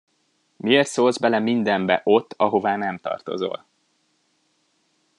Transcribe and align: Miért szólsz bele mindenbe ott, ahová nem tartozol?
Miért 0.57 0.87
szólsz 0.87 1.17
bele 1.17 1.39
mindenbe 1.39 2.01
ott, 2.03 2.33
ahová 2.37 2.75
nem 2.75 2.97
tartozol? 2.97 3.65